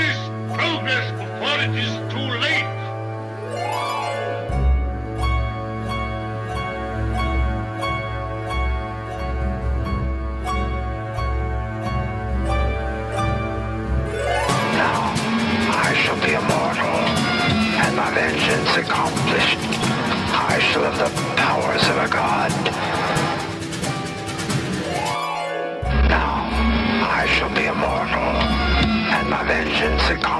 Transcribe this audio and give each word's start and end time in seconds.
this 0.00 0.18
progress 0.56 1.10
before 1.12 1.58
it 1.60 1.74
is 1.76 1.92
too 2.12 2.28
late. 2.40 2.69
And 30.10 30.39